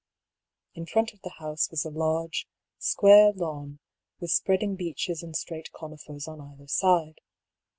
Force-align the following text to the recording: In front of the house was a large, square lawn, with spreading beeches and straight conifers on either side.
In 0.73 0.87
front 0.87 1.13
of 1.13 1.21
the 1.21 1.35
house 1.37 1.69
was 1.69 1.85
a 1.85 1.91
large, 1.91 2.47
square 2.79 3.31
lawn, 3.33 3.77
with 4.19 4.31
spreading 4.31 4.75
beeches 4.75 5.21
and 5.21 5.35
straight 5.35 5.71
conifers 5.73 6.27
on 6.27 6.41
either 6.41 6.65
side. 6.65 7.21